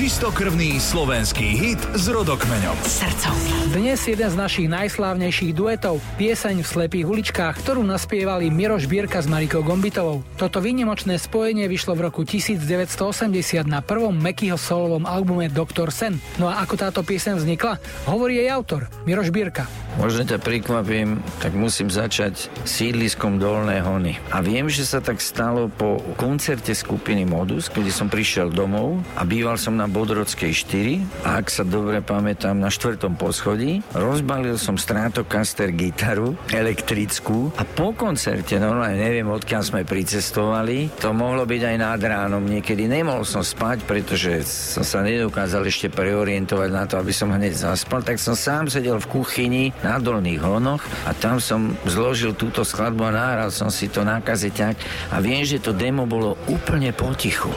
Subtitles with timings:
[0.00, 2.72] Čistokrvný slovenský hit s rodokmeňom.
[2.88, 3.52] Srdcovky.
[3.76, 9.28] Dnes jeden z našich najslávnejších duetov, pieseň v slepých uličkách, ktorú naspievali Miroš Bírka s
[9.28, 10.24] Marikou Gombitovou.
[10.40, 12.96] Toto výnimočné spojenie vyšlo v roku 1980
[13.68, 16.16] na prvom Mekyho solovom albume Doktor Sen.
[16.40, 17.76] No a ako táto pieseň vznikla?
[18.08, 19.68] Hovorí jej autor, Miroš Bírka.
[20.00, 24.16] Možno ťa prikvapím, tak musím začať sídliskom Dolné Hony.
[24.32, 29.28] A viem, že sa tak stalo po koncerte skupiny Modus, keď som prišiel domov a
[29.28, 34.78] býval som na Bodrodskej 4 a ak sa dobre pamätám na štvrtom poschodí, rozbalil som
[34.78, 41.76] Stratocaster gitaru elektrickú a po koncerte, normálne neviem odkiaľ sme pricestovali, to mohlo byť aj
[41.76, 47.10] nad ránom, niekedy nemohol som spať, pretože som sa nedokázal ešte preorientovať na to, aby
[47.10, 51.74] som hneď zaspal, tak som sám sedel v kuchyni na dolných honoch a tam som
[51.84, 54.76] zložil túto skladbu a nahral som si to na kazeťák
[55.10, 57.50] a viem, že to demo bolo úplne potichu.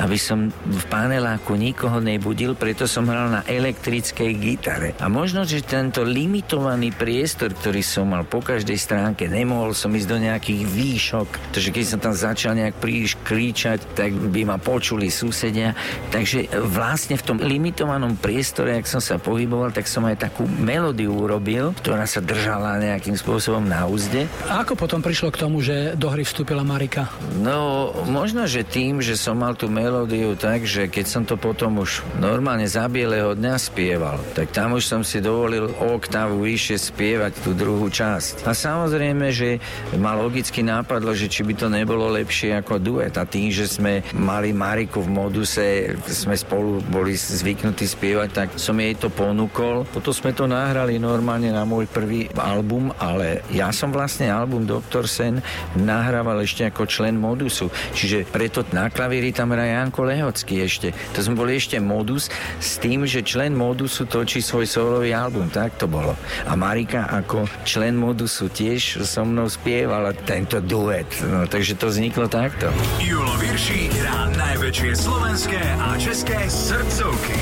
[0.00, 4.88] Aby som v paneláku nikoho nebudil, preto som hral na elektrickej gitare.
[5.00, 10.08] A možno, že tento limitovaný priestor, ktorý som mal po každej stránke, nemohol som ísť
[10.08, 15.08] do nejakých výšok, pretože keď som tam začal nejak príliš kričať, tak by ma počuli
[15.12, 15.72] susedia.
[16.10, 21.14] Takže vlastne v tom limitovanom priestore, ak som sa pohyboval, tak som aj takú melódiu
[21.14, 24.26] urobil, ktorá sa držala nejakým spôsobom na úzde.
[24.48, 27.08] A ako potom prišlo k tomu, že do hry vstúpila Marika?
[27.40, 31.78] No, možno, že tým, že som mal tú melódiu tak, že keď som to potom
[31.78, 37.32] už normálne za bieleho dňa spieval, tak tam už som si dovolil oktavu vyššie spievať
[37.46, 38.42] tú druhú časť.
[38.44, 39.62] A samozrejme, že
[39.94, 43.14] ma logicky nápadlo, že či by to nebolo lepšie ako duet.
[43.14, 48.78] A tým, že sme mali Mariku v moduse, sme spolu boli zvyknutí spievať tak som
[48.80, 49.84] jej to ponúkol.
[49.92, 55.04] Potom sme to nahrali normálne na môj prvý album, ale ja som vlastne album Dr.
[55.04, 55.44] Sen
[55.76, 57.68] nahrával ešte ako člen Modusu.
[58.00, 60.96] Čiže preto na klavíri tam hrá Janko Lehocký ešte.
[61.12, 65.52] To sme boli ešte Modus s tým, že člen Modusu točí svoj solový album.
[65.52, 66.16] Tak to bolo.
[66.48, 71.12] A Marika ako člen Modusu tiež so mnou spievala tento duet.
[71.28, 72.72] No, takže to vzniklo takto.
[73.04, 77.36] Julo Virší hrá najväčšie slovenské a české srdcovky.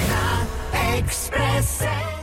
[0.99, 2.18] Expresse.